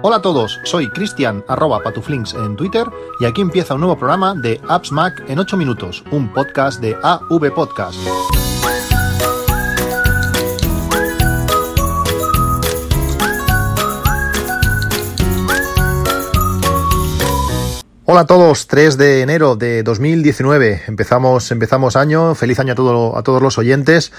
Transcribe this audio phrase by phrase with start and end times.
[0.00, 2.86] Hola a todos, soy Cristian arroba patuflinks en Twitter
[3.18, 6.96] y aquí empieza un nuevo programa de Apps Mac en 8 minutos, un podcast de
[7.02, 7.98] AV Podcast.
[18.04, 20.82] Hola a todos, 3 de enero de 2019.
[20.86, 22.34] Empezamos, empezamos año.
[22.36, 24.12] Feliz año a, todo, a todos los oyentes.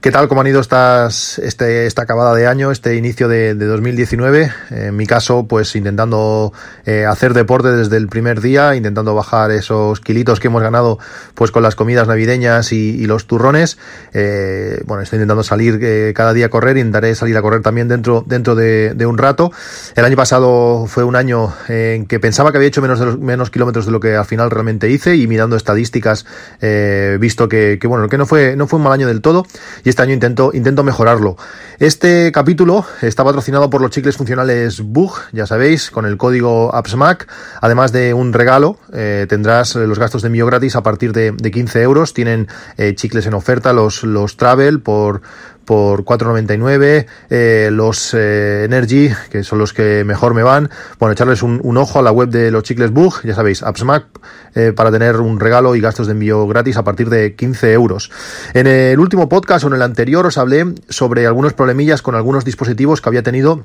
[0.00, 0.28] ¿Qué tal?
[0.28, 4.50] ¿Cómo han ido estas, este, esta acabada de año, este inicio de, de 2019?
[4.70, 6.54] En mi caso, pues intentando
[6.86, 10.98] eh, hacer deporte desde el primer día, intentando bajar esos kilitos que hemos ganado
[11.34, 13.76] pues con las comidas navideñas y, los turrones.
[14.14, 17.86] Eh, bueno, estoy intentando salir eh, cada día a correr, intentaré salir a correr también
[17.86, 19.52] dentro, dentro de, un rato.
[19.96, 23.18] El año pasado fue un año en que pensaba que había hecho menos, de los,
[23.18, 26.24] menos kilómetros de lo que al final realmente hice y mirando estadísticas,
[27.18, 29.44] visto que, que, bueno, que no fue, no fue un mal año del todo.
[29.84, 31.36] Y este año intento, intento mejorarlo.
[31.78, 37.26] Este capítulo está patrocinado por los chicles funcionales Bug, ya sabéis, con el código AppsMac.
[37.60, 41.50] Además de un regalo, eh, tendrás los gastos de envío gratis a partir de, de
[41.50, 42.14] 15 euros.
[42.14, 45.22] Tienen eh, chicles en oferta, los, los Travel por
[45.70, 51.44] por 4,99, eh, los eh, Energy, que son los que mejor me van, bueno, echarles
[51.44, 54.04] un, ojo a la web de los chicles Bug, ya sabéis, AppsMac,
[54.54, 58.10] eh, para tener un regalo y gastos de envío gratis a partir de 15 euros.
[58.54, 62.44] En el último podcast o en el anterior os hablé sobre algunos problemillas con algunos
[62.44, 63.64] dispositivos que había tenido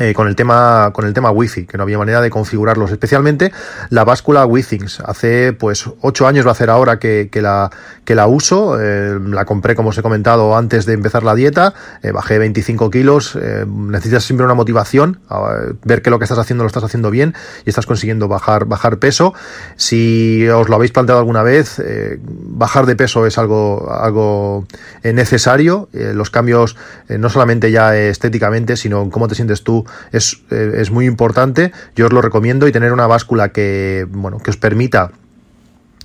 [0.00, 2.90] eh, con el tema con el tema wifi que no había manera de configurarlos.
[2.90, 3.52] Especialmente
[3.90, 7.70] la báscula Withings hace pues ocho años va a hacer ahora que, que la
[8.04, 8.80] que la uso.
[8.80, 11.74] Eh, la compré como os he comentado antes de empezar la dieta.
[12.02, 13.36] Eh, bajé 25 kilos.
[13.40, 15.20] Eh, necesitas siempre una motivación.
[15.28, 18.64] A ver que lo que estás haciendo lo estás haciendo bien y estás consiguiendo bajar
[18.64, 19.34] bajar peso.
[19.76, 24.66] Si os lo habéis planteado alguna vez eh, bajar de peso es algo algo
[25.02, 25.88] eh, necesario.
[25.92, 26.76] Los cambios
[27.08, 31.72] no solamente ya estéticamente sino cómo te sientes tú es, eh, es muy importante.
[31.96, 35.12] Yo os lo recomiendo y tener una báscula que, bueno, que os permita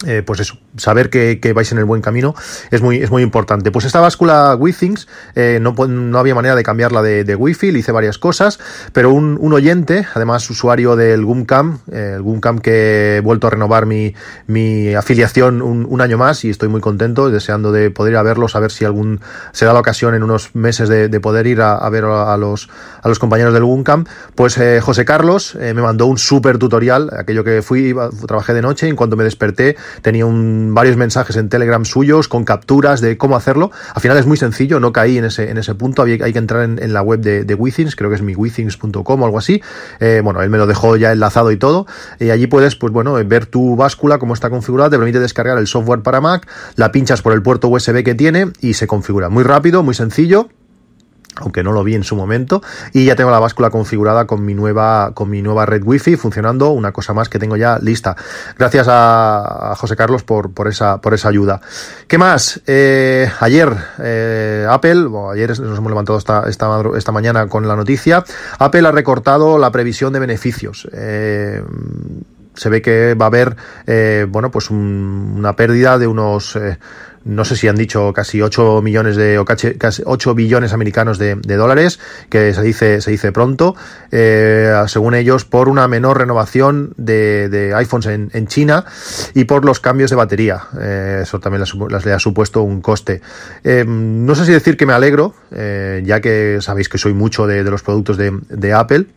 [0.06, 2.36] eh, pues eso, saber que, vais en el buen camino
[2.70, 3.72] es muy, es muy importante.
[3.72, 7.80] Pues esta báscula WeThings eh, no, no había manera de cambiarla de, de Wi-Fi, le
[7.80, 8.60] hice varias cosas,
[8.92, 13.86] pero un, un oyente, además usuario del Goomcam, eh, el que he vuelto a renovar
[13.86, 14.14] mi,
[14.48, 18.56] mi afiliación un, año más y estoy muy contento, deseando de poder ir a verlos,
[18.56, 19.22] a ver si algún
[19.54, 22.70] se da la ocasión en unos meses de, de poder ir a, ver a, los,
[23.02, 24.06] a los compañeros del Goomcam.
[24.36, 28.54] Pues eh, José Carlos eh, me mandó un súper tutorial, aquello que fui, iba, trabajé
[28.54, 33.18] de noche en cuanto me desperté tenía varios mensajes en Telegram suyos con capturas de
[33.18, 33.72] cómo hacerlo.
[33.94, 37.02] Al final es muy sencillo, no caí en ese, punto, hay que entrar en, la
[37.02, 39.62] web de, de Withings, creo que es mi withings.com o algo así.
[40.00, 41.86] Eh, bueno, él me lo dejó ya enlazado y todo.
[42.20, 45.68] Y allí puedes, pues bueno, ver tu báscula, cómo está configurada, te permite descargar el
[45.68, 49.30] software para Mac, la pinchas por el puerto USB que tiene y se configura.
[49.30, 50.50] Muy rápido, muy sencillo
[51.38, 52.62] aunque no lo vi en su momento,
[52.94, 56.70] y ya tengo la báscula configurada con mi nueva, con mi nueva red wifi funcionando,
[56.72, 58.16] una cosa más que tengo ya lista.
[58.58, 61.62] Gracias a, a José Carlos por, por, esa, por esa ayuda.
[62.08, 62.62] ¿Qué más?
[62.68, 67.76] Eh, ayer, eh, Apple, bueno, ayer nos hemos levantado esta, esta, esta mañana con la
[67.76, 68.24] noticia,
[68.60, 70.88] Apple ha recortado la previsión de beneficios.
[70.94, 71.64] Eh,
[72.56, 76.78] se ve que va a haber, eh, bueno, pues un, una pérdida de unos, eh,
[77.26, 81.36] no sé si han dicho casi 8 millones de, o casi 8 billones americanos de,
[81.36, 82.00] de dólares,
[82.30, 83.76] que se dice, se dice pronto,
[84.12, 88.86] eh, según ellos, por una menor renovación de, de iPhones en, en, China
[89.34, 90.62] y por los cambios de batería.
[90.80, 93.22] Eh, eso también les, les, le ha supuesto un coste.
[93.64, 97.64] Eh, no sé si decir que me alegro, ya que sabéis que soy mucho de,
[97.64, 99.08] de los productos de Apple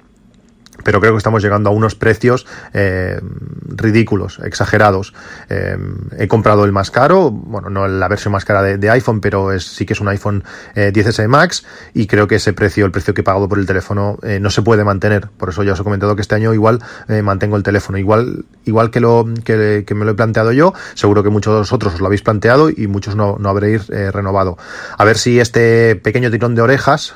[0.84, 3.20] pero creo que estamos llegando a unos precios eh,
[3.68, 5.14] ridículos, exagerados.
[5.48, 5.76] Eh,
[6.18, 9.84] he comprado el más caro, bueno, no la versión más cara de, iPhone, pero sí
[9.84, 10.44] que es un iPhone
[10.74, 13.66] eh, 10S Max y creo que ese precio, el precio que he pagado por el
[13.66, 15.28] teléfono, eh, no se puede mantener.
[15.36, 16.80] Por eso ya os he comentado que este año igual
[17.22, 17.98] mantengo el teléfono.
[17.98, 21.94] Igual, igual que, lo, que, me lo he planteado yo, seguro que muchos de vosotros
[21.94, 24.56] os lo habéis planteado y muchos no, no habréis renovado.
[24.96, 27.14] A ver si este pequeño tirón de orejas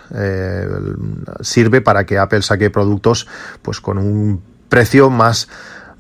[1.41, 3.27] sirve para que Apple saque productos
[3.63, 5.49] pues con un precio más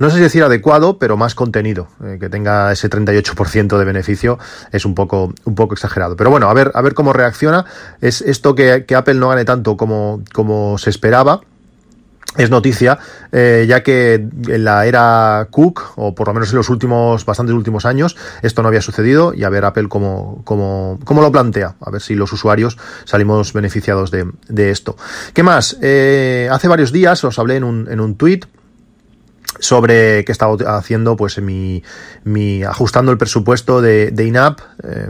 [0.03, 4.37] no sé si decir adecuado, pero más contenido, eh, que tenga ese 38% de beneficio
[4.73, 6.17] es un poco, un poco exagerado.
[6.17, 7.67] Pero bueno, a ver, a ver cómo reacciona.
[8.00, 11.43] Es esto que, que Apple no gane tanto como, como se esperaba.
[12.38, 12.99] Es noticia,
[13.31, 17.55] eh, ya que en la era Cook, o por lo menos en los últimos, bastantes
[17.55, 21.76] últimos años, esto no había sucedido, y a ver Apple cómo, cómo, cómo lo plantea,
[21.79, 24.96] a ver si los usuarios salimos beneficiados de, de esto.
[25.34, 25.76] ¿Qué más?
[25.82, 28.40] Eh, hace varios días os hablé en un, en un tweet
[29.58, 31.82] sobre qué estaba haciendo pues mi,
[32.25, 35.08] mi ajustando el presupuesto de, de INAP eh,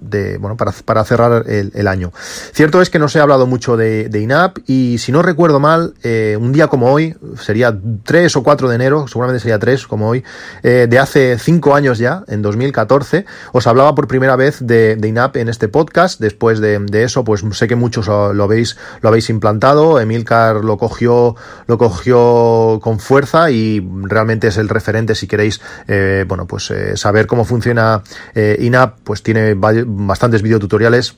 [0.00, 2.12] de bueno, para, para cerrar el, año.
[2.52, 5.94] Cierto es que no se ha hablado mucho de, INAP y si no recuerdo mal,
[6.02, 10.08] eh, un día como hoy, sería 3 o 4 de enero, seguramente sería 3 como
[10.08, 10.24] hoy,
[10.62, 15.36] eh, de hace 5 años ya, en 2014, os hablaba por primera vez de, INAP
[15.36, 16.20] en este podcast.
[16.20, 20.00] Después de, eso, pues sé que muchos lo habéis, lo habéis implantado.
[20.00, 21.34] Emilcar lo cogió,
[21.66, 27.26] lo cogió con fuerza y realmente es el referente si queréis, eh, bueno, pues saber
[27.26, 28.02] cómo funciona
[28.34, 29.54] INAP, pues tiene
[29.88, 31.16] bastantes videotutoriales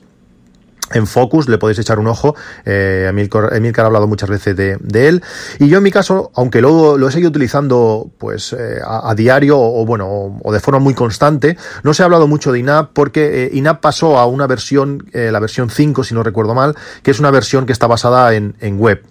[0.93, 2.35] en Focus, le podéis echar un ojo.
[2.65, 5.23] Eh, Emilcar, ha hablado muchas veces de, él.
[5.59, 9.59] Y yo en mi caso, aunque luego lo he seguido utilizando pues eh, a, diario
[9.59, 13.45] o, bueno, o, de forma muy constante, no se ha hablado mucho de INAP porque
[13.45, 17.11] eh, INAP pasó a una versión, eh, la versión 5, si no recuerdo mal, que
[17.11, 19.03] es una versión que está basada en, en web.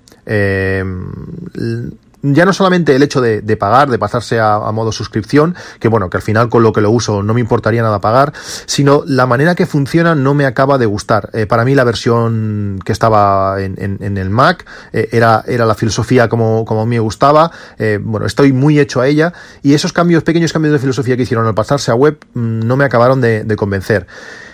[2.23, 5.89] Ya no solamente el hecho de, de pagar, de pasarse a, a, modo suscripción, que
[5.89, 8.33] bueno, que al final con lo que lo uso no me importaría nada pagar,
[8.67, 11.31] sino la manera que funciona no me acaba de gustar.
[11.33, 15.65] Eh, para mí la versión que estaba en, en, en el Mac eh, era, era
[15.65, 19.33] la filosofía como, como a mí me gustaba, eh, bueno, estoy muy hecho a ella
[19.63, 22.77] y esos cambios, pequeños cambios de filosofía que hicieron al pasarse a web mm, no
[22.77, 24.07] me acabaron de, de convencer.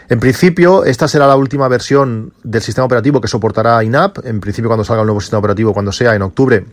[0.08, 4.24] En principio, esta será la última versión del sistema operativo que soportará INAP.
[4.24, 6.64] En principio, cuando salga el nuevo sistema operativo, cuando sea en octubre,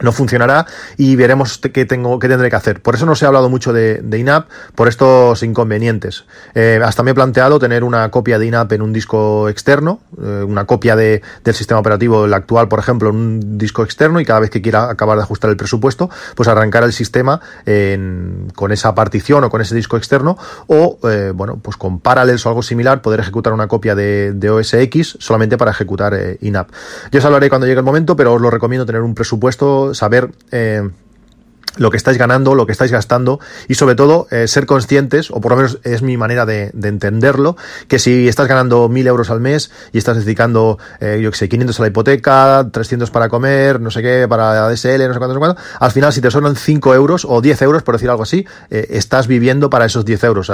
[0.00, 0.66] no funcionará
[0.96, 2.82] y veremos qué tengo qué tendré que hacer.
[2.82, 6.24] Por eso no se ha hablado mucho de, INAP, por estos inconvenientes.
[6.54, 10.44] Eh, hasta me he planteado tener una copia de INAP en un disco externo, eh,
[10.46, 14.24] una copia de, del sistema operativo, el actual, por ejemplo, en un disco externo y
[14.24, 18.72] cada vez que quiera acabar de ajustar el presupuesto, pues arrancar el sistema en, con
[18.72, 22.62] esa partición o con ese disco externo o, eh, bueno, pues con Parallels o algo
[22.62, 26.68] similar, poder ejecutar una copia de, de OS X solamente para ejecutar eh, INAP.
[27.10, 30.30] Yo os hablaré cuando llegue el momento, pero os lo recomiendo tener un presupuesto saber
[30.50, 30.82] eh,
[31.76, 35.40] lo que estáis ganando, lo que estáis gastando y sobre todo eh, ser conscientes, o
[35.40, 37.56] por lo menos es mi manera de, de entenderlo,
[37.88, 41.48] que si estás ganando mil euros al mes y estás dedicando, eh, yo que sé,
[41.48, 45.28] 500 a la hipoteca, 300 para comer, no sé qué, para DSL, no sé cuánto,
[45.28, 48.10] no sé cuánto, al final si te sobran 5 euros o 10 euros, por decir
[48.10, 50.50] algo así, eh, estás viviendo para esos 10 euros.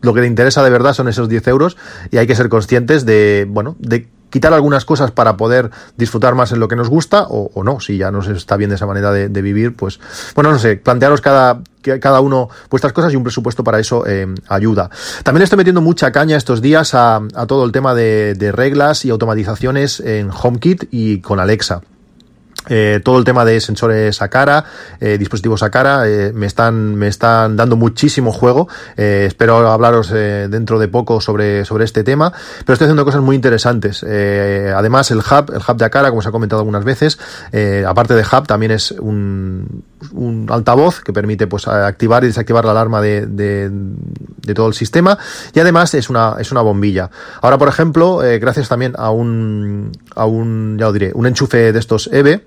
[0.00, 1.76] Lo que te interesa de verdad son esos 10 euros
[2.10, 6.52] y hay que ser conscientes de, bueno, de quitar algunas cosas para poder disfrutar más
[6.52, 9.12] en lo que nos gusta o, no, si ya nos está bien de esa manera
[9.12, 10.00] de, de, vivir, pues
[10.34, 11.60] bueno, no sé, plantearos cada,
[12.00, 14.90] cada uno vuestras cosas y un presupuesto para eso eh, ayuda.
[15.22, 19.04] También estoy metiendo mucha caña estos días a, a todo el tema de, de reglas
[19.04, 21.82] y automatizaciones en HomeKit y con Alexa.
[22.68, 24.64] Eh, todo el tema de sensores a cara,
[25.00, 28.68] eh, dispositivos a cara, eh, me están, me están dando muchísimo juego.
[28.96, 32.32] Espero hablaros dentro de poco sobre, sobre este tema,
[32.64, 34.02] pero estoy haciendo cosas muy interesantes.
[34.02, 37.18] Además, el hub, el hub de a cara, como se ha comentado algunas veces,
[37.86, 39.84] aparte de hub, también es un,
[40.48, 45.18] altavoz que permite pues activar y desactivar la alarma de, de, de, todo el sistema
[45.52, 47.10] y además es una, es una bombilla.
[47.42, 51.78] Ahora, por ejemplo, gracias también a un, a un, ya lo diré, un enchufe de
[51.78, 52.44] estos EVE,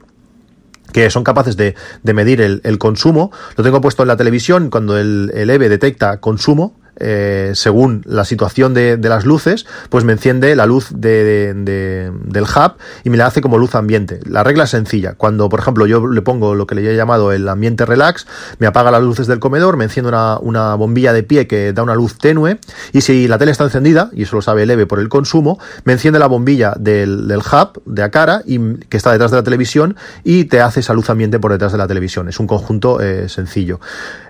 [0.91, 3.31] que son capaces de, de medir el, el, consumo.
[3.55, 8.25] Lo tengo puesto en la televisión cuando el, el EVE detecta consumo, eh, según la
[8.25, 12.73] situación de, las luces, pues me enciende la luz de, de, del hub
[13.03, 14.19] y me la hace como luz ambiente.
[14.25, 15.15] La regla es sencilla.
[15.15, 18.27] Cuando, por ejemplo, yo le pongo lo que le he llamado el ambiente relax,
[18.59, 21.95] me apaga las luces del comedor, me enciende una, bombilla de pie que da una
[21.95, 22.59] luz tenue
[22.93, 25.93] y si la tele está encendida, y eso lo sabe leve por el consumo, me
[25.93, 29.43] enciende la bombilla del, del hub de a cara y, que está detrás de la
[29.43, 32.29] televisión y te hace esa luz ambiente por detrás de la televisión.
[32.29, 33.79] Es un conjunto eh, sencillo.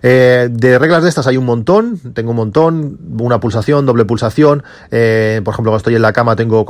[0.01, 4.63] Eh, de reglas de estas hay un montón, tengo un montón una pulsación, doble pulsación.
[4.91, 6.65] Eh, por ejemplo, cuando estoy en la cama tengo,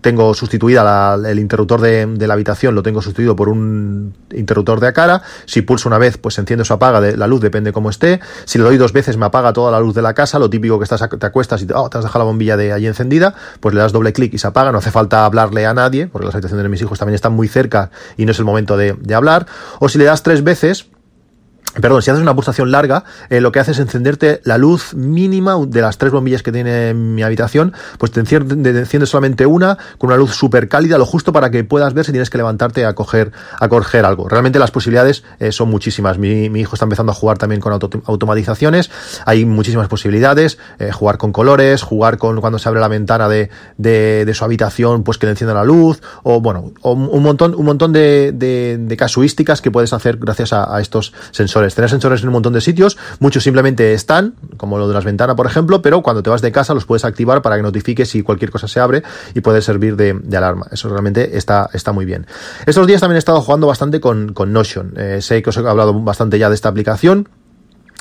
[0.00, 5.22] tengo sustituida el interruptor de, la habitación, lo tengo sustituido por un interruptor de cara.
[5.46, 8.20] Si pulso una vez, pues enciende o se apaga la luz, depende cómo esté.
[8.44, 10.38] Si le doy dos veces, me apaga toda la luz de la casa.
[10.38, 12.86] Lo típico que estás, te acuestas y oh, te has dejado la bombilla de allí
[12.86, 14.72] encendida, pues le das doble clic y se apaga.
[14.72, 17.48] No hace falta hablarle a nadie, porque las habitaciones de mis hijos también están muy
[17.48, 19.46] cerca y no es el momento de hablar.
[19.80, 20.86] O si le das tres veces,
[21.80, 25.56] Perdón, si haces una pulsación larga, eh, lo que hace es encenderte la luz mínima
[25.66, 29.76] de las tres bombillas que tiene mi habitación, pues te enciende, te enciende solamente una
[29.98, 32.86] con una luz súper cálida, lo justo para que puedas ver si tienes que levantarte
[32.86, 34.28] a coger, a coger algo.
[34.28, 36.16] Realmente las posibilidades eh, son muchísimas.
[36.16, 38.90] Mi, mi, hijo está empezando a jugar también con auto, automatizaciones,
[39.26, 43.50] hay muchísimas posibilidades, eh, jugar con colores, jugar con cuando se abre la ventana de,
[43.78, 47.64] de, de, su habitación, pues que le encienda la luz, o bueno, un montón, un
[47.64, 51.74] montón de, de, casuísticas que puedes hacer gracias a estos sensores sensores.
[51.74, 55.36] Tener sensores en un montón de sitios, muchos simplemente están, como lo de las ventanas,
[55.36, 58.22] por ejemplo, pero cuando te vas de casa los puedes activar para que notifique si
[58.22, 59.02] cualquier cosa se abre
[59.34, 60.66] y puede servir de, alarma.
[60.70, 62.26] Eso realmente está, está muy bien.
[62.66, 64.94] Estos días también he estado jugando bastante con, con Notion.
[64.96, 67.28] Eh, sé que os he hablado bastante ya de esta aplicación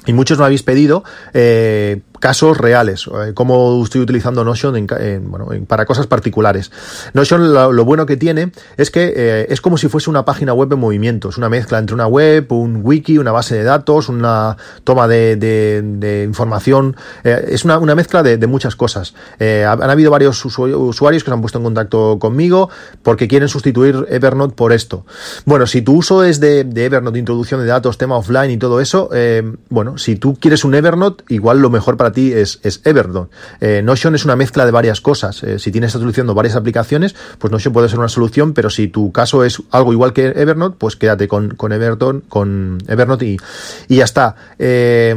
[0.05, 1.03] y muchos me habéis pedido
[1.33, 6.71] eh, casos reales, eh, cómo estoy utilizando Notion en, bueno, para cosas particulares.
[7.13, 10.71] Notion lo, bueno que tiene es que eh, es como si fuese una página web
[10.71, 14.55] en movimiento, es una mezcla entre una web, un wiki, una base de datos, una
[14.85, 19.15] toma de, información, eh, es una, mezcla de, muchas cosas.
[19.41, 22.69] han habido varios usuarios que se han puesto en contacto conmigo
[23.01, 25.05] porque quieren sustituir Evernote por esto.
[25.43, 29.09] Bueno, si tu uso es de, Evernote, introducción de datos, tema offline y todo eso,
[29.67, 33.35] bueno, si tú quieres un Evernote, igual lo mejor para ti es, es Evernote.
[33.59, 35.43] Eh, Notion es una mezcla de varias cosas.
[35.43, 39.11] Eh, si tienes utilizando varias aplicaciones, pues Notion puede ser una solución, pero si tu
[39.11, 41.73] caso es algo igual que Evernote, pues quédate con, con
[42.29, 43.37] con Evernote y,
[43.87, 44.35] y ya está.
[44.57, 45.15] Eh,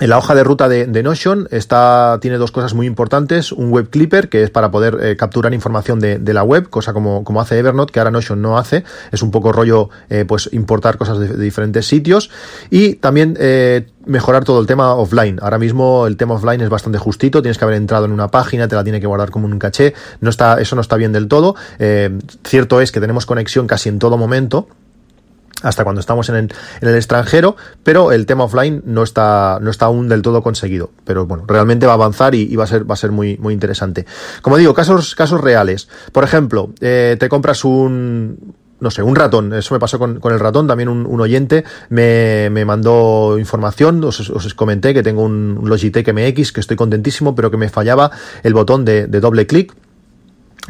[0.00, 3.52] en la hoja de ruta de, Notion está, tiene dos cosas muy importantes.
[3.52, 7.22] Un web clipper, que es para poder eh, capturar información de, la web, cosa como,
[7.22, 8.82] como hace Evernote, que ahora Notion no hace.
[9.12, 12.30] Es un poco rollo, eh, pues, importar cosas de, diferentes sitios.
[12.70, 15.38] Y también eh, mejorar todo el tema offline.
[15.42, 17.42] Ahora mismo el tema offline es bastante justito.
[17.42, 19.92] Tienes que haber entrado en una página, te la tiene que guardar como un caché.
[20.20, 21.56] No está, eso no está bien del todo.
[22.44, 24.66] cierto es que tenemos conexión casi en todo momento
[25.62, 29.70] hasta cuando estamos en el, en el, extranjero, pero el tema offline no está, no
[29.70, 30.90] está aún del todo conseguido.
[31.04, 33.54] Pero bueno, realmente va a avanzar y, va a ser, va a ser muy, muy
[33.54, 34.06] interesante.
[34.42, 35.88] Como digo, casos, casos reales.
[36.12, 39.52] Por ejemplo, eh, te compras un, no sé, un ratón.
[39.52, 40.66] Eso me pasó con, con el ratón.
[40.66, 44.02] También un, oyente me, me, mandó información.
[44.04, 48.10] Os, os, comenté que tengo un Logitech MX que estoy contentísimo, pero que me fallaba
[48.42, 49.74] el botón de, de doble clic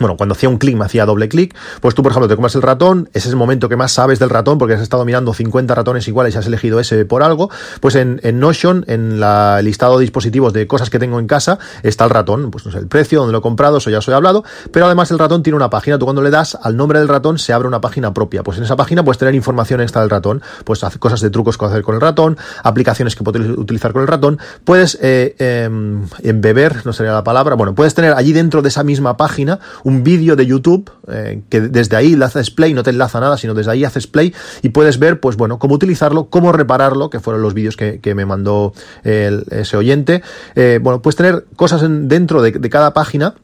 [0.01, 2.55] bueno, cuando hacía un clic me hacía doble clic, pues tú, por ejemplo, te comes
[2.55, 5.33] el ratón, ese es el momento que más sabes del ratón porque has estado mirando
[5.33, 9.67] 50 ratones iguales y has elegido ese por algo, pues en, Notion, en la, el
[9.67, 12.79] listado de dispositivos de cosas que tengo en casa, está el ratón, pues no sé,
[12.79, 15.43] el precio, donde lo he comprado, eso ya os he hablado, pero además el ratón
[15.43, 18.15] tiene una página, tú cuando le das al nombre del ratón se abre una página
[18.15, 21.59] propia, pues en esa página puedes tener información extra del ratón, pues cosas de trucos
[21.59, 26.07] que hacer con el ratón, aplicaciones que puedes utilizar con el ratón, puedes eh, em,
[26.23, 29.61] embeber, no sería la palabra, bueno, puedes tener allí dentro de esa misma página
[30.03, 33.55] vídeo de YouTube eh, que desde ahí le haces play, no te enlaza nada, sino
[33.55, 37.43] desde ahí haces play y puedes ver, pues bueno, cómo utilizarlo, cómo repararlo, que fueron
[37.43, 38.73] los vídeos que, me mandó
[39.05, 40.23] ese oyente.
[40.55, 43.35] Eh, bueno, puedes tener cosas dentro de, de cada página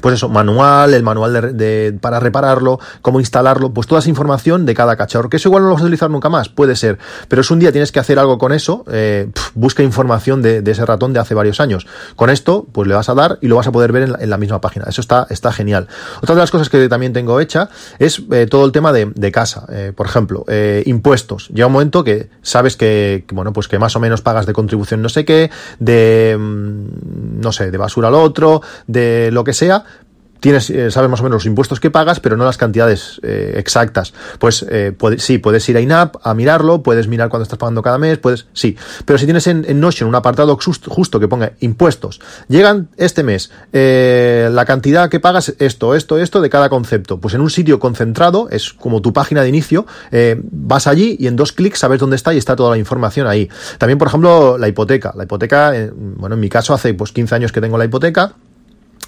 [0.00, 4.74] pues eso, manual, el manual de, para repararlo, cómo instalarlo, pues toda esa información de
[4.74, 6.98] cada cacharro, que eso igual no lo vas a utilizar nunca más, puede ser,
[7.28, 10.84] pero es un día tienes que hacer algo con eso, eh, busca información de, ese
[10.84, 11.86] ratón de hace varios años.
[12.16, 14.36] Con esto, pues le vas a dar y lo vas a poder ver en la,
[14.36, 14.86] misma página.
[14.88, 15.86] Eso está, está genial.
[16.20, 19.66] Otra de las cosas que también tengo hecha es eh, todo el tema de, casa.
[19.70, 20.44] Eh, por ejemplo,
[20.84, 21.48] impuestos.
[21.48, 25.02] Llega un momento que sabes que, bueno, pues que más o menos pagas de contribución
[25.02, 29.83] no sé qué, de, mm, no sé, de basura al otro, de lo que sea,
[30.40, 33.54] tienes, eh, sabes más o menos los impuestos que pagas, pero no las cantidades eh,
[33.56, 34.12] exactas.
[34.38, 37.98] Pues eh, sí, puedes ir a INAP a mirarlo, puedes mirar cuándo estás pagando cada
[37.98, 38.76] mes, puedes, sí.
[39.04, 44.64] Pero si tienes en, Notion un apartado justo, que ponga impuestos, llegan este mes, la
[44.66, 47.18] cantidad que pagas, esto, esto, esto de cada concepto.
[47.20, 49.86] Pues en un sitio concentrado, es como tu página de inicio,
[50.50, 53.48] vas allí y en dos clics sabes dónde está y está toda la información ahí.
[53.78, 55.12] También, por ejemplo, la hipoteca.
[55.16, 58.34] La hipoteca, bueno, en mi caso hace pues 15 años que tengo la hipoteca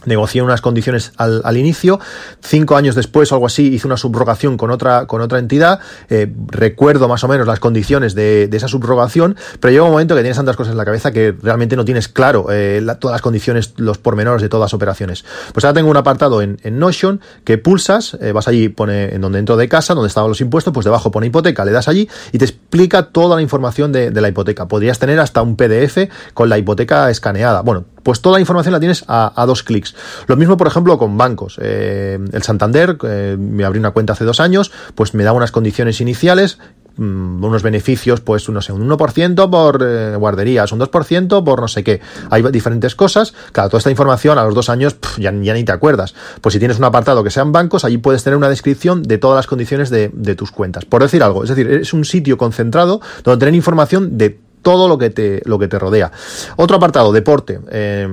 [0.07, 2.01] negocié unas condiciones al, al, inicio,
[2.41, 7.09] cinco años después algo así hice una subrogación con otra, con otra entidad, eh, recuerdo
[7.09, 10.37] más o menos las condiciones de, de, esa subrogación, pero llega un momento que tienes
[10.37, 13.99] tantas cosas en la cabeza que realmente no tienes claro eh, todas las condiciones, los
[13.99, 15.25] pormenores de todas las operaciones.
[15.53, 19.21] Pues ahora tengo un apartado en, en Notion que pulsas, eh, vas allí, pone en
[19.21, 22.09] donde dentro de casa, donde estaban los impuestos, pues debajo pone hipoteca, le das allí
[22.33, 24.69] y te explica toda la información de, de la hipoteca.
[24.69, 27.63] Podrías tener hasta un PDF con la hipoteca escaneada.
[27.63, 29.97] Bueno, pues toda la información la tienes a, dos clics.
[30.29, 31.59] Lo mismo, por ejemplo, con bancos.
[31.61, 35.51] Eh, el Santander, eh, me abrí una cuenta hace dos años, pues me da unas
[35.51, 36.61] condiciones iniciales
[36.99, 41.67] mm, unos beneficios, pues no sé, un 1% por eh, guarderías, un 2% por no
[41.67, 42.01] sé qué.
[42.31, 43.35] Hay diferentes cosas.
[43.51, 46.15] Claro, toda esta información a los dos años ya, ni te acuerdas.
[46.41, 49.35] Pues si tienes un apartado que sean bancos, allí puedes tener una descripción de todas
[49.35, 50.85] las condiciones de, de tus cuentas.
[50.85, 54.99] Por decir algo, es decir, es un sitio concentrado donde tener información de todo lo
[54.99, 56.11] que te, lo que te rodea.
[56.57, 57.61] Otro apartado, deporte.
[57.71, 58.09] Eh,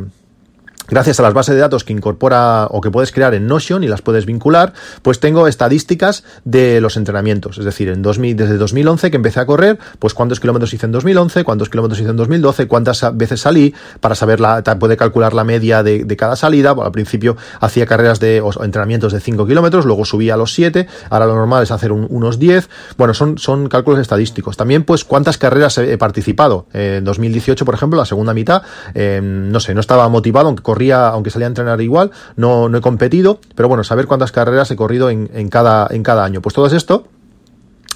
[0.88, 3.88] gracias a las bases de datos que incorpora o que puedes crear en Notion y
[3.88, 7.58] las puedes vincular, pues tengo estadísticas de los entrenamientos.
[7.58, 10.92] Es decir, en 2000, desde 2011 que empecé a correr, pues cuántos kilómetros hice en
[10.92, 15.44] 2011, cuántos kilómetros hice en 2012, cuántas veces salí, para saber la, puede calcular la
[15.44, 16.72] media de, cada salida.
[16.72, 20.88] al principio hacía carreras de o entrenamientos de 5 kilómetros, luego subía a los 7,
[21.10, 22.70] ahora lo normal es hacer unos 10.
[22.98, 24.58] Bueno, son, son cálculos estadísticos.
[24.58, 26.68] También, pues, cuántas carreras he, participado.
[26.74, 28.64] en 2018, por ejemplo, la segunda mitad,
[28.94, 32.80] eh, no sé, no estaba motivado, aunque corría, aunque salía a entrenar igual, no, no
[32.80, 36.42] he competido, pero bueno, saber cuántas carreras he corrido en, en, cada, en cada año.
[36.42, 37.08] Pues todo esto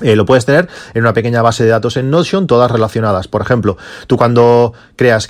[0.02, 3.28] eh, lo puedes tener en una pequeña base de datos en Notion, todas relacionadas.
[3.28, 5.28] Por ejemplo, tú cuando creas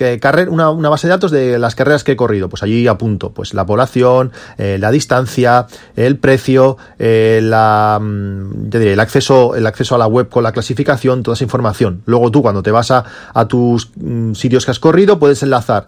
[0.49, 3.65] una, base de datos de las carreras que he corrido, pues allí apunto pues la
[3.65, 9.97] población, eh, la distancia, el precio, eh, la, mm, diré, el acceso, el acceso a
[9.97, 12.01] la web con la clasificación, toda esa información.
[12.05, 15.87] Luego tú cuando te vas a, a tus mm, sitios que has corrido, puedes enlazar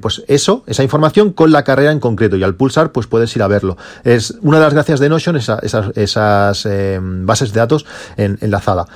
[0.00, 3.42] pues eso, esa información con la carrera en concreto y al pulsar pues puedes ir
[3.42, 3.76] a verlo.
[4.04, 5.60] Es una de las gracias de Notion, esas,
[5.94, 6.68] esas
[7.00, 7.86] bases de datos
[8.20, 8.86] enlazada.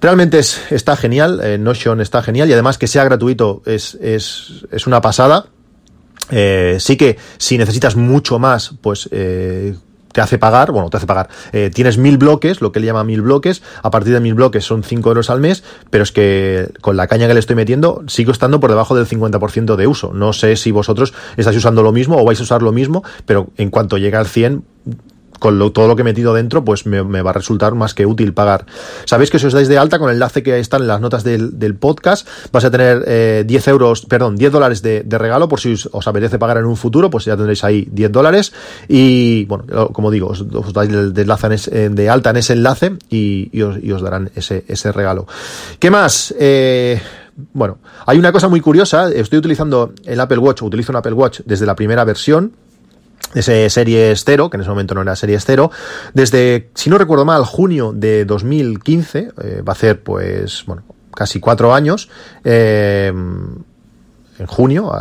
[0.00, 4.64] Realmente es, está genial, eh, Notion está genial y además que sea gratuito es, es,
[4.70, 5.46] es una pasada.
[6.30, 9.74] Eh, sí que si necesitas mucho más, pues eh,
[10.12, 11.28] te hace pagar, bueno, te hace pagar.
[11.74, 14.82] tienes mil bloques, lo que él llama mil bloques, a partir de mil bloques son
[14.82, 18.30] 5 euros al mes, pero es que con la caña que le estoy metiendo sigo
[18.32, 20.12] estando por debajo del 50% de uso.
[20.12, 23.48] No sé si vosotros estáis usando lo mismo o vais a usar lo mismo, pero
[23.56, 24.64] en cuanto llegue al 100
[25.38, 28.06] con lo, todo lo que he metido dentro, pues me, va a resultar más que
[28.06, 28.66] útil pagar.
[29.04, 31.24] Sabéis que si os dais de alta con el enlace que está en las notas
[31.24, 35.74] del, podcast, vais a tener eh, 10 euros, perdón, 10 dólares de, regalo por si
[35.74, 38.52] os, apetece pagar en un futuro, pues ya tendréis ahí 10 dólares.
[38.88, 44.02] Y bueno, como digo, os, dais de, enlace de alta en ese enlace y, os,
[44.02, 45.26] darán ese, ese regalo.
[45.78, 46.34] ¿Qué más?
[46.38, 47.00] Eh,
[47.52, 49.10] bueno, hay una cosa muy curiosa.
[49.10, 52.52] Estoy utilizando el Apple Watch, utilizo un Apple Watch desde la primera versión
[53.34, 55.70] ese serie estero, que en ese momento no era serie estero,
[56.14, 60.82] desde, si no recuerdo mal, junio de 2015, eh, va a ser pues, bueno,
[61.14, 62.08] casi cuatro años,
[62.44, 64.92] eh, en junio,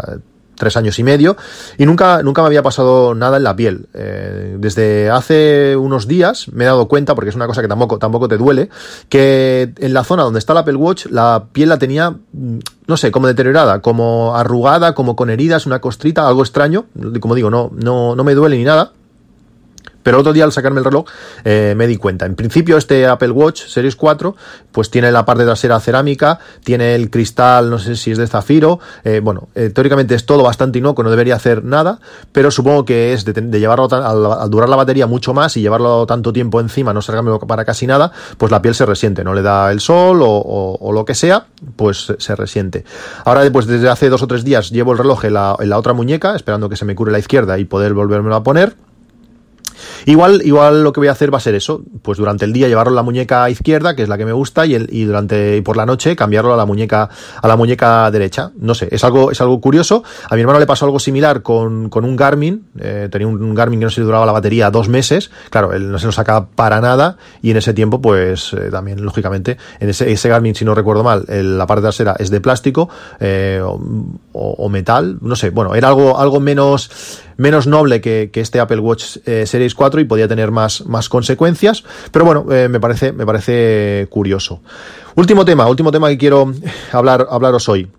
[0.57, 1.37] tres años y medio,
[1.77, 3.87] y nunca, nunca me había pasado nada en la piel.
[3.93, 7.99] Eh, desde hace unos días me he dado cuenta, porque es una cosa que tampoco,
[7.99, 8.69] tampoco te duele,
[9.09, 12.97] que en la zona donde está el Apple Watch, la piel la tenía, mm, no
[12.97, 16.85] sé, como deteriorada, como arrugada, como con heridas, una costrita, algo extraño.
[17.19, 18.91] Como digo, no, no, no me duele ni nada.
[20.07, 21.03] Pero otro día al sacarme el reloj
[21.43, 22.25] eh, me di cuenta.
[22.25, 24.37] En principio este Apple Watch Series 4
[24.71, 28.79] pues tiene la parte trasera cerámica, tiene el cristal, no sé si es de zafiro,
[29.03, 31.99] eh, bueno, eh, teóricamente es todo bastante inocuo, no debería hacer nada,
[32.31, 36.31] pero supongo que es de, llevarlo al, durar la batería mucho más y llevarlo tanto
[36.31, 39.73] tiempo encima, no servirme para casi nada, pues la piel se resiente, no le da
[39.73, 42.85] el sol o, lo que sea, pues se resiente.
[43.25, 45.77] Ahora, pues desde hace dos o tres días llevo el reloj en la, en la
[45.77, 48.86] otra muñeca, esperando que se me cure la izquierda y poder volvérmelo a poner.
[50.07, 52.69] Igual, igual lo que voy a hacer va a ser eso, pues durante el día
[52.69, 55.75] llevarlo a la muñeca izquierda, que es la que me gusta, y, durante y por
[55.75, 57.09] la noche cambiarlo a la muñeca
[57.41, 58.51] a la muñeca derecha.
[58.57, 60.05] No sé, es algo es algo curioso.
[60.29, 63.81] A mi hermano le pasó algo similar con, con un Garmin, eh, tenía un, Garmin
[63.81, 66.45] que no se le duraba la batería dos meses, claro, él no se lo saca
[66.45, 70.63] para nada y en ese tiempo pues eh, también lógicamente en ese, ese Garmin si
[70.63, 72.87] no recuerdo mal, la parte trasera es de plástico
[73.19, 78.79] eh, o, metal, no sé, bueno, era algo algo menos menos noble que, este Apple
[78.79, 81.83] Watch Series 4 y podía tener más, más consecuencias.
[82.11, 84.61] Pero bueno, eh, me, parece, me parece curioso.
[85.15, 86.53] Último tema, último tema que quiero
[86.91, 87.89] hablar, hablaros hoy.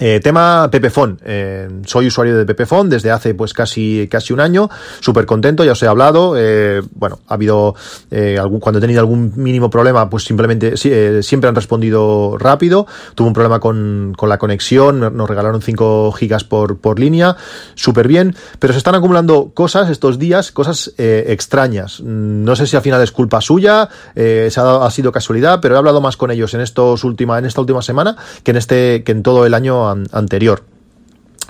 [0.00, 1.18] Eh, tema Pepefon.
[1.24, 4.70] Eh, soy usuario de Pepefon desde hace pues casi, casi un año.
[5.00, 6.34] Súper contento, ya os he hablado.
[6.36, 7.74] Eh, bueno, ha habido
[8.10, 12.86] eh, cuando he tenido algún mínimo problema, pues simplemente eh, siempre han respondido rápido.
[13.14, 17.36] Tuve un problema con, con la conexión, nos regalaron 5 gigas por, por línea,
[17.74, 18.36] súper bien.
[18.60, 22.00] Pero se están acumulando cosas estos días, cosas extrañas.
[22.00, 25.78] No sé si al final es culpa suya, se ha, ha, sido casualidad, pero he
[25.78, 29.12] hablado más con ellos en estos última, en esta última semana que en este, que
[29.12, 29.77] en todo el año
[30.12, 30.62] anterior.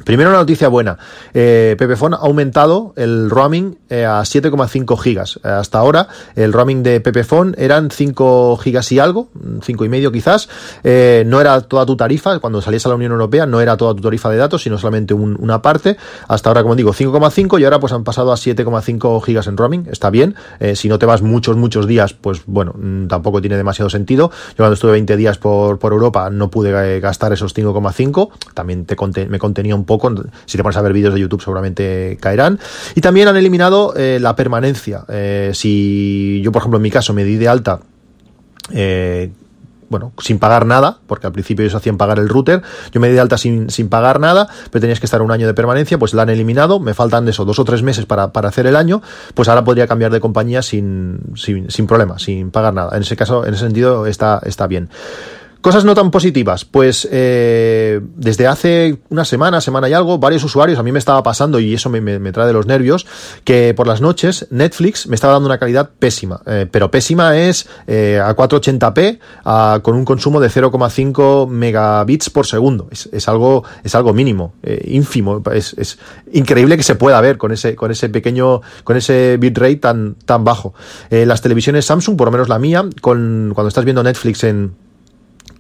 [0.09, 0.97] Primero una noticia buena.
[1.35, 5.39] Eh, ha aumentado el roaming eh, a 7,5 gigas.
[5.45, 9.29] Eh, hasta ahora el roaming de Pepefon eran 5 gigas y algo,
[9.61, 10.49] 5 y medio quizás.
[10.83, 13.95] Eh, no era toda tu tarifa, cuando salías a la Unión Europea no era toda
[13.95, 15.99] tu tarifa de datos, sino solamente una parte.
[16.27, 19.89] Hasta ahora, como digo, 5,5 y ahora pues han pasado a 7,5 gigas en roaming.
[19.91, 20.37] Está bien.
[20.75, 24.31] si no te vas muchos, muchos días, pues bueno, mm, tampoco tiene demasiado sentido.
[24.31, 28.31] Yo cuando estuve 20 días por, por Europa no pude gastar esos 5,5.
[28.55, 29.98] También te me contenía un poco.
[30.47, 32.59] Si te pones a ver vídeos de YouTube seguramente caerán.
[32.95, 35.05] Y también han eliminado eh, la permanencia.
[35.09, 37.81] Eh, si yo, por ejemplo, en mi caso me di de alta
[38.73, 39.31] eh,
[39.89, 43.15] bueno, sin pagar nada, porque al principio ellos hacían pagar el router, yo me di
[43.15, 46.15] de alta sin, sin pagar nada, pero tenías que estar un año de permanencia, pues
[46.15, 48.77] la han eliminado, me faltan de eso dos o tres meses para, para hacer el
[48.77, 49.03] año,
[49.35, 52.95] pues ahora podría cambiar de compañía sin, sin, sin problema, sin pagar nada.
[52.97, 54.91] En ese caso, en ese sentido, está, está bien.
[55.61, 60.79] Cosas no tan positivas, pues eh, desde hace una semana, semana y algo, varios usuarios,
[60.79, 63.07] a mí me estaba pasando y eso me, trae de los nervios,
[63.43, 67.69] que por las noches Netflix me estaba dando una calidad pésima, eh, pero pésima es
[67.89, 73.97] eh, a 480p a, con un consumo de 0,5 megabits por segundo, es, algo, es
[73.97, 75.99] algo mínimo, eh, ínfimo, es,
[76.33, 80.45] increíble que se pueda ver con ese, con ese pequeño, con ese bitrate tan, tan
[80.45, 80.73] bajo.
[81.11, 84.88] Las televisiones Samsung, por lo menos la mía, con, cuando estás viendo Netflix en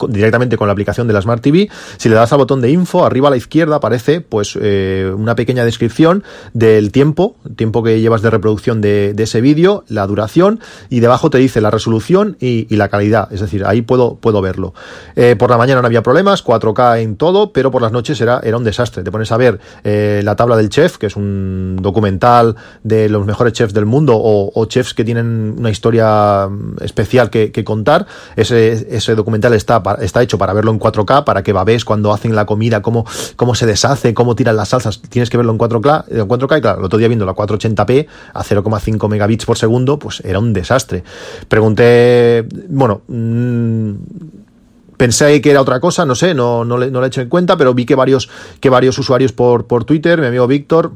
[0.08, 1.68] directamente con la aplicación de la Smart TV.
[1.96, 5.34] Si le das al botón de info, arriba a la izquierda aparece pues eh, una
[5.34, 11.00] pequeña descripción del tiempo, tiempo que llevas de reproducción de, ese vídeo, la duración y
[11.00, 13.32] debajo te dice la resolución y, la calidad.
[13.32, 14.72] Es decir, ahí puedo, puedo verlo.
[15.16, 18.40] Eh, por la mañana no había problemas, 4K en todo, pero por las noches era,
[18.44, 19.02] era un desastre.
[19.02, 23.26] Te pones a ver eh, la tabla del chef, que es un documental de los
[23.26, 26.48] mejores chefs del mundo o, chefs que tienen una historia
[26.80, 28.06] especial que, que contar.
[28.36, 32.34] Ese, ese documental está está hecho para verlo en 4K, para que babés cuando hacen
[32.34, 36.04] la comida, cómo, cómo se deshace, cómo tiran las salsas, tienes que verlo en 4K,
[36.08, 39.98] en 4K y claro, el otro día viendo la 480p a 0,5 megabits por segundo,
[39.98, 41.04] pues era un desastre.
[41.48, 43.92] Pregunté, bueno, mmm,
[44.96, 47.28] pensé que era otra cosa, no sé, no, no, le, no le he hecho en
[47.28, 48.28] cuenta, pero vi que varios,
[48.60, 50.92] que varios usuarios por, por Twitter, mi amigo Víctor,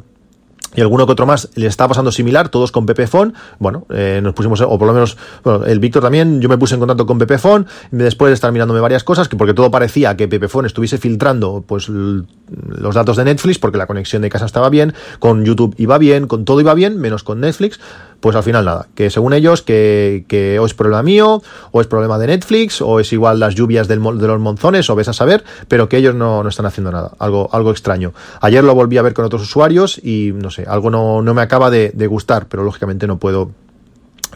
[0.74, 3.35] y alguno que otro más le está pasando similar, todos con Pepefon.
[3.58, 6.74] Bueno, eh, nos pusimos, o por lo menos, bueno, el Víctor también, yo me puse
[6.74, 10.28] en contacto con Pepefon, después de estar mirándome varias cosas, que porque todo parecía que
[10.28, 14.94] Pepefon estuviese filtrando pues los datos de Netflix, porque la conexión de casa estaba bien,
[15.18, 17.78] con YouTube iba bien, con todo iba bien, menos con Netflix
[18.22, 21.88] pues al final nada, que según ellos que, que, o es problema mío, o es
[21.88, 25.42] problema de Netflix, o es igual las lluvias de los monzones, o ves a saber,
[25.66, 28.14] pero que ellos no, no, están haciendo nada, algo, algo extraño.
[28.40, 31.42] Ayer lo volví a ver con otros usuarios y no sé, algo no, no me
[31.42, 33.50] acaba de, de gustar, pero lógicamente no puedo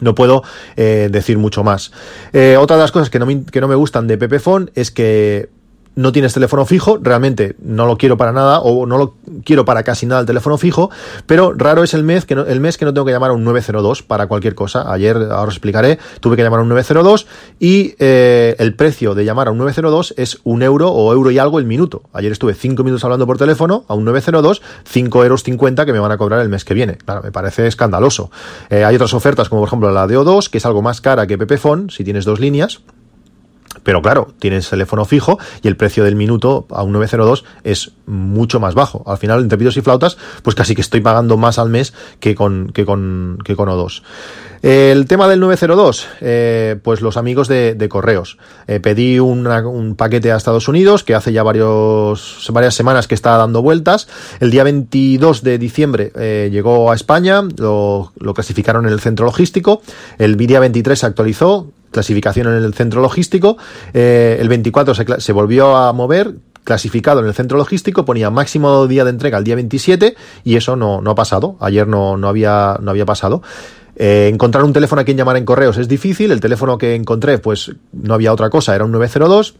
[0.01, 0.43] no puedo
[0.75, 1.91] eh, decir mucho más.
[2.33, 4.91] Eh, otra de las cosas que no, me, que no me gustan de Pepefon es
[4.91, 5.49] que
[5.97, 9.81] no tienes teléfono fijo, realmente no lo quiero para nada o no lo quiero para
[9.81, 10.91] casi nada el teléfono fijo,
[11.25, 13.33] pero raro es el mes que no, el mes que no tengo que llamar a
[13.33, 14.91] un 902 para cualquier cosa.
[14.93, 17.25] Ayer, ahora os explicaré, tuve que llamar a un 902
[17.59, 21.39] y eh, el precio de llamar a un 902 es un euro o euro y
[21.39, 22.03] algo el minuto.
[22.13, 25.99] Ayer estuve 5 minutos hablando por teléfono a un 902, 5 euros 50 que me
[25.99, 26.97] van a cobrar el mes que viene.
[26.97, 28.29] Claro, me parece escandaloso.
[28.69, 31.25] Eh, hay otras ofertas como por ejemplo la de O2, que es algo más cara
[31.25, 32.83] que Pepefon si tienes dos líneas
[33.83, 38.59] pero claro, tienes teléfono fijo y el precio del minuto a un 902 es mucho
[38.59, 39.03] más bajo.
[39.05, 42.35] Al final, entre pitos y flautas, pues casi que estoy pagando más al mes que
[42.35, 44.01] con, que con, que con O2.
[44.63, 48.37] El tema del 902, eh, pues los amigos de, de correos.
[48.67, 53.37] Eh, pedí un paquete a Estados Unidos que hace ya varios, varias semanas que está
[53.37, 54.07] dando vueltas.
[54.39, 59.25] El día 22 de diciembre eh, llegó a España, lo, lo, clasificaron en el centro
[59.25, 59.81] logístico.
[60.17, 63.57] El día 23 se actualizó, clasificación en el centro logístico.
[63.93, 68.85] Eh, el 24 se, se volvió a mover, clasificado en el centro logístico, ponía máximo
[68.87, 71.55] día de entrega el día 27 y eso no, no ha pasado.
[71.59, 73.41] Ayer no, no, había, no había pasado.
[73.95, 76.31] Eh, encontrar un teléfono a quien llamar en correos es difícil.
[76.31, 79.55] El teléfono que encontré, pues no había otra cosa, era un 902.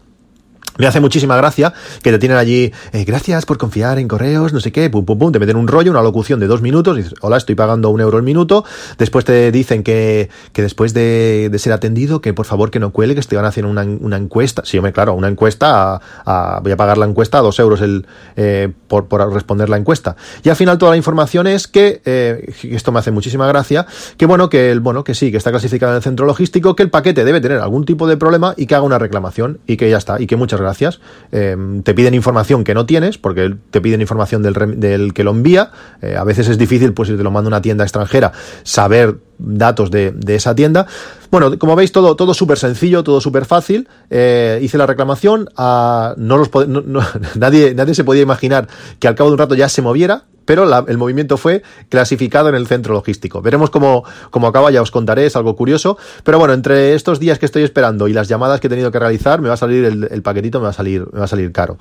[0.78, 4.60] Me hace muchísima gracia que te tienen allí, eh, gracias por confiar en correos, no
[4.60, 7.14] sé qué, pum, pum, pum, te meten un rollo, una locución de dos minutos, dices,
[7.20, 8.64] hola, estoy pagando un euro el minuto,
[8.96, 12.92] después te dicen que, que después de, de, ser atendido, que por favor que no
[12.92, 16.60] cuele, que te van a hacer una, una encuesta, sí, hombre, claro, una encuesta, a,
[16.62, 20.14] voy a pagar la encuesta a dos euros el, eh, por, por responder la encuesta.
[20.44, 23.84] Y al final toda la información es que, eh, esto me hace muchísima gracia,
[24.16, 26.84] que bueno, que el, bueno, que sí, que está clasificado en el centro logístico, que
[26.84, 29.90] el paquete debe tener algún tipo de problema y que haga una reclamación y que
[29.90, 31.00] ya está, y que muchas gracias gracias.
[31.32, 35.30] Eh, te piden información que no tienes, porque te piden información del, del que lo
[35.30, 35.70] envía.
[36.02, 38.32] Eh, a veces es difícil, pues si te lo manda una tienda extranjera,
[38.64, 40.86] saber datos de, de esa tienda.
[41.30, 43.88] Bueno, como veis, todo, todo súper sencillo, todo súper fácil.
[44.10, 47.00] Eh, hice la reclamación, a, no los, no, no,
[47.36, 50.64] nadie, nadie se podía imaginar que al cabo de un rato ya se moviera pero
[50.86, 53.42] el movimiento fue clasificado en el centro logístico.
[53.42, 55.98] Veremos cómo, cómo acaba, ya os contaré, es algo curioso.
[56.24, 58.98] Pero bueno, entre estos días que estoy esperando y las llamadas que he tenido que
[58.98, 61.52] realizar, me va a salir el, paquetito, me va a salir, me va a salir
[61.52, 61.76] caro.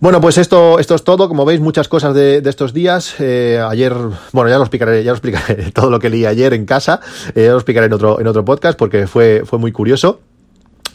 [0.00, 1.28] Bueno, pues esto, esto es todo.
[1.28, 3.14] Como veis, muchas cosas de, estos días.
[3.20, 3.94] Eh, ayer,
[4.32, 6.98] bueno, ya lo explicaré, ya lo explicaré todo lo que leí ayer en casa.
[7.36, 10.18] Eh, ya lo explicaré en otro, en otro podcast porque fue, fue muy curioso.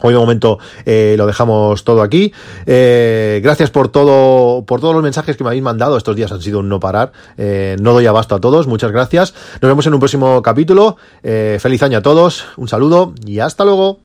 [0.02, 2.32] Hoy de momento eh, lo dejamos todo aquí.
[2.66, 5.96] Eh, gracias por todo, por todos los mensajes que me habéis mandado.
[5.96, 7.12] Estos días han sido un no parar.
[7.36, 8.66] Eh, no doy abasto a todos.
[8.66, 9.34] Muchas gracias.
[9.60, 10.96] Nos vemos en un próximo capítulo.
[11.22, 12.44] Eh, feliz año a todos.
[12.56, 13.98] Un saludo y hasta luego.